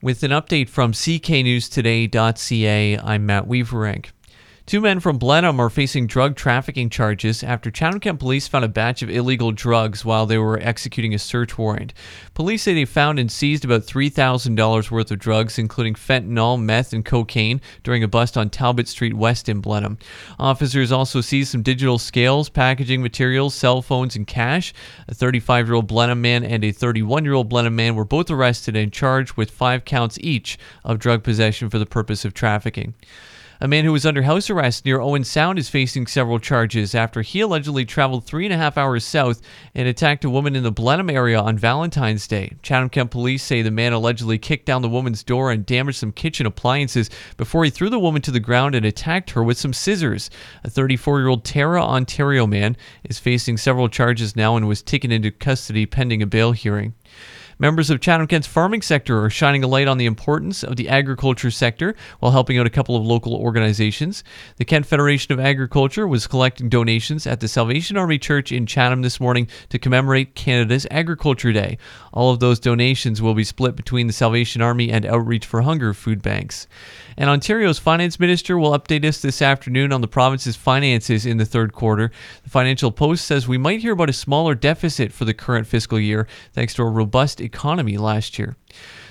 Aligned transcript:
With 0.00 0.22
an 0.22 0.30
update 0.30 0.68
from 0.68 0.92
cknewstoday.ca, 0.92 2.98
I'm 2.98 3.26
Matt 3.26 3.48
Weaverink. 3.48 4.10
Two 4.68 4.82
men 4.82 5.00
from 5.00 5.16
Blenheim 5.16 5.58
are 5.60 5.70
facing 5.70 6.06
drug 6.06 6.36
trafficking 6.36 6.90
charges 6.90 7.42
after 7.42 7.70
Chatham 7.70 8.00
Kent 8.00 8.20
police 8.20 8.46
found 8.46 8.66
a 8.66 8.68
batch 8.68 9.00
of 9.00 9.08
illegal 9.08 9.50
drugs 9.50 10.04
while 10.04 10.26
they 10.26 10.36
were 10.36 10.58
executing 10.60 11.14
a 11.14 11.18
search 11.18 11.56
warrant. 11.56 11.94
Police 12.34 12.64
say 12.64 12.74
they 12.74 12.84
found 12.84 13.18
and 13.18 13.32
seized 13.32 13.64
about 13.64 13.84
$3,000 13.86 14.90
worth 14.90 15.10
of 15.10 15.18
drugs, 15.18 15.58
including 15.58 15.94
fentanyl, 15.94 16.60
meth, 16.62 16.92
and 16.92 17.02
cocaine, 17.02 17.62
during 17.82 18.04
a 18.04 18.08
bust 18.08 18.36
on 18.36 18.50
Talbot 18.50 18.88
Street 18.88 19.14
West 19.14 19.48
in 19.48 19.62
Blenheim. 19.62 19.96
Officers 20.38 20.92
also 20.92 21.22
seized 21.22 21.50
some 21.50 21.62
digital 21.62 21.98
scales, 21.98 22.50
packaging 22.50 23.00
materials, 23.00 23.54
cell 23.54 23.80
phones, 23.80 24.16
and 24.16 24.26
cash. 24.26 24.74
A 25.08 25.14
35 25.14 25.66
year 25.66 25.76
old 25.76 25.86
Blenheim 25.86 26.20
man 26.20 26.44
and 26.44 26.62
a 26.62 26.72
31 26.72 27.24
year 27.24 27.32
old 27.32 27.48
Blenheim 27.48 27.74
man 27.74 27.94
were 27.94 28.04
both 28.04 28.30
arrested 28.30 28.76
and 28.76 28.92
charged 28.92 29.32
with 29.38 29.50
five 29.50 29.86
counts 29.86 30.18
each 30.20 30.58
of 30.84 30.98
drug 30.98 31.24
possession 31.24 31.70
for 31.70 31.78
the 31.78 31.86
purpose 31.86 32.26
of 32.26 32.34
trafficking. 32.34 32.92
A 33.60 33.66
man 33.66 33.84
who 33.84 33.90
was 33.90 34.06
under 34.06 34.22
house 34.22 34.48
arrest 34.50 34.84
near 34.84 35.00
Owen 35.00 35.24
Sound 35.24 35.58
is 35.58 35.68
facing 35.68 36.06
several 36.06 36.38
charges 36.38 36.94
after 36.94 37.22
he 37.22 37.40
allegedly 37.40 37.84
traveled 37.84 38.24
three 38.24 38.44
and 38.44 38.54
a 38.54 38.56
half 38.56 38.78
hours 38.78 39.04
south 39.04 39.40
and 39.74 39.88
attacked 39.88 40.24
a 40.24 40.30
woman 40.30 40.54
in 40.54 40.62
the 40.62 40.70
Blenheim 40.70 41.10
area 41.10 41.40
on 41.40 41.58
Valentine's 41.58 42.28
Day. 42.28 42.54
Chatham 42.62 42.88
Kent 42.88 43.10
police 43.10 43.42
say 43.42 43.62
the 43.62 43.72
man 43.72 43.92
allegedly 43.92 44.38
kicked 44.38 44.64
down 44.64 44.82
the 44.82 44.88
woman's 44.88 45.24
door 45.24 45.50
and 45.50 45.66
damaged 45.66 45.98
some 45.98 46.12
kitchen 46.12 46.46
appliances 46.46 47.10
before 47.36 47.64
he 47.64 47.70
threw 47.70 47.90
the 47.90 47.98
woman 47.98 48.22
to 48.22 48.30
the 48.30 48.38
ground 48.38 48.76
and 48.76 48.86
attacked 48.86 49.30
her 49.30 49.42
with 49.42 49.58
some 49.58 49.72
scissors. 49.72 50.30
A 50.62 50.70
34 50.70 51.18
year 51.18 51.26
old 51.26 51.44
Tara, 51.44 51.82
Ontario 51.82 52.46
man 52.46 52.76
is 53.02 53.18
facing 53.18 53.56
several 53.56 53.88
charges 53.88 54.36
now 54.36 54.56
and 54.56 54.68
was 54.68 54.82
taken 54.82 55.10
into 55.10 55.32
custody 55.32 55.84
pending 55.84 56.22
a 56.22 56.26
bail 56.26 56.52
hearing. 56.52 56.94
Members 57.60 57.90
of 57.90 58.00
Chatham 58.00 58.28
Kent's 58.28 58.46
farming 58.46 58.82
sector 58.82 59.24
are 59.24 59.30
shining 59.30 59.64
a 59.64 59.66
light 59.66 59.88
on 59.88 59.98
the 59.98 60.06
importance 60.06 60.62
of 60.62 60.76
the 60.76 60.88
agriculture 60.88 61.50
sector 61.50 61.96
while 62.20 62.30
helping 62.30 62.56
out 62.56 62.68
a 62.68 62.70
couple 62.70 62.94
of 62.94 63.04
local 63.04 63.34
organizations. 63.34 64.22
The 64.58 64.64
Kent 64.64 64.86
Federation 64.86 65.32
of 65.32 65.40
Agriculture 65.40 66.06
was 66.06 66.28
collecting 66.28 66.68
donations 66.68 67.26
at 67.26 67.40
the 67.40 67.48
Salvation 67.48 67.96
Army 67.96 68.16
Church 68.16 68.52
in 68.52 68.64
Chatham 68.64 69.02
this 69.02 69.18
morning 69.18 69.48
to 69.70 69.78
commemorate 69.80 70.36
Canada's 70.36 70.86
Agriculture 70.88 71.52
Day. 71.52 71.78
All 72.12 72.30
of 72.30 72.38
those 72.38 72.60
donations 72.60 73.20
will 73.20 73.34
be 73.34 73.42
split 73.42 73.74
between 73.74 74.06
the 74.06 74.12
Salvation 74.12 74.62
Army 74.62 74.92
and 74.92 75.04
Outreach 75.04 75.44
for 75.44 75.62
Hunger 75.62 75.92
food 75.94 76.22
banks. 76.22 76.68
And 77.16 77.28
Ontario's 77.28 77.80
finance 77.80 78.20
minister 78.20 78.56
will 78.56 78.70
update 78.70 79.04
us 79.04 79.20
this 79.20 79.42
afternoon 79.42 79.92
on 79.92 80.00
the 80.00 80.06
province's 80.06 80.54
finances 80.54 81.26
in 81.26 81.38
the 81.38 81.44
third 81.44 81.72
quarter. 81.72 82.12
The 82.44 82.50
Financial 82.50 82.92
Post 82.92 83.24
says 83.24 83.48
we 83.48 83.58
might 83.58 83.80
hear 83.80 83.94
about 83.94 84.10
a 84.10 84.12
smaller 84.12 84.54
deficit 84.54 85.12
for 85.12 85.24
the 85.24 85.34
current 85.34 85.66
fiscal 85.66 85.98
year 85.98 86.28
thanks 86.52 86.74
to 86.74 86.84
a 86.84 86.88
robust 86.88 87.40
economy 87.48 87.96
last 87.96 88.38
year. 88.38 88.56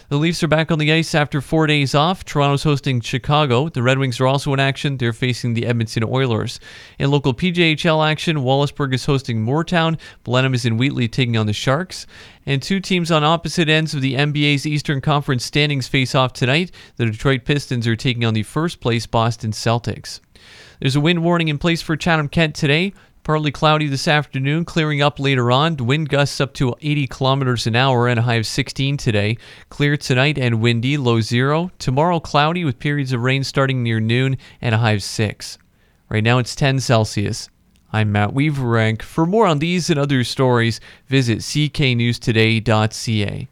The 0.10 0.16
Leafs 0.16 0.42
are 0.42 0.48
back 0.48 0.72
on 0.72 0.80
the 0.80 0.94
ice 0.94 1.14
after 1.14 1.42
four 1.42 1.68
days 1.68 1.94
off. 1.94 2.24
Toronto's 2.24 2.64
hosting 2.64 3.02
Chicago. 3.02 3.68
The 3.68 3.84
Red 3.84 3.98
Wings 3.98 4.22
are 4.22 4.28
also 4.28 4.54
in 4.54 4.60
action. 4.60 4.96
They're 4.96 5.12
facing 5.12 5.54
the 5.54 5.66
Edmonton 5.66 6.06
Oilers. 6.06 6.62
In 6.98 7.12
local 7.12 7.34
PJHL 7.34 8.10
action, 8.10 8.38
Wallaceburg 8.38 8.94
is 8.94 9.04
hosting 9.04 9.46
Mooretown. 9.46 10.00
Blenheim 10.24 10.54
is 10.54 10.66
in 10.66 10.78
Wheatley 10.78 11.10
taking 11.10 11.36
on 11.36 11.46
the 11.46 11.52
Sharks. 11.52 12.08
And 12.46 12.64
two 12.64 12.80
teams 12.80 13.12
on 13.12 13.26
opposite 13.26 13.68
ends 13.68 13.94
of 13.94 14.00
the 14.00 14.16
NBA's 14.16 14.66
Eastern 14.66 15.02
Conference 15.02 15.44
standings 15.44 15.90
face 15.90 16.16
off 16.16 16.32
tonight. 16.32 16.72
The 16.96 17.08
Detroit 17.08 17.44
Pistons 17.44 17.86
are 17.86 17.98
taking 17.98 18.24
on 18.24 18.34
the 18.34 18.44
first 18.44 18.80
place 18.80 19.06
Boston 19.06 19.52
Celtics. 19.52 20.22
There's 20.80 20.96
a 20.96 21.02
wind 21.02 21.22
warning 21.22 21.50
in 21.50 21.58
place 21.58 21.82
for 21.82 21.98
Chatham 21.98 22.30
Kent 22.30 22.56
today. 22.56 22.94
Partly 23.28 23.52
cloudy 23.52 23.88
this 23.88 24.08
afternoon, 24.08 24.64
clearing 24.64 25.02
up 25.02 25.20
later 25.20 25.52
on. 25.52 25.76
Wind 25.76 26.08
gusts 26.08 26.40
up 26.40 26.54
to 26.54 26.74
80 26.80 27.08
kilometers 27.08 27.68
an 27.68 27.76
hour 27.76 28.08
and 28.08 28.20
a 28.20 28.22
high 28.22 28.36
of 28.36 28.46
16 28.46 28.96
today. 28.96 29.36
Clear 29.68 29.98
tonight 29.98 30.38
and 30.38 30.62
windy, 30.62 30.96
low 30.96 31.20
zero. 31.20 31.70
Tomorrow, 31.78 32.22
cloudy 32.22 32.64
with 32.64 32.80
periods 32.80 33.12
of 33.12 33.20
rain 33.20 33.44
starting 33.44 33.84
near 33.84 34.00
noon 34.00 34.38
and 34.62 34.74
a 34.74 34.78
high 34.78 34.94
of 34.94 35.04
6. 35.04 35.58
Right 36.08 36.24
now, 36.24 36.38
it's 36.38 36.56
10 36.56 36.80
Celsius. 36.80 37.50
I'm 37.92 38.14
Matt 38.14 38.30
Weaverank. 38.30 39.02
For 39.02 39.26
more 39.26 39.46
on 39.46 39.60
these 39.60 39.90
and 39.90 40.00
other 40.00 40.24
stories, 40.24 40.80
visit 41.08 41.40
cknewstoday.ca. 41.40 43.46